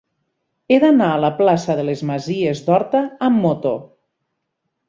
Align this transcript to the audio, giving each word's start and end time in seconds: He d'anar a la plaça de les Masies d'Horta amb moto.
He 0.75 0.79
d'anar 0.83 1.09
a 1.17 1.19
la 1.25 1.29
plaça 1.41 1.75
de 1.81 1.85
les 1.91 2.03
Masies 2.13 2.65
d'Horta 2.71 3.03
amb 3.29 3.41
moto. 3.47 3.75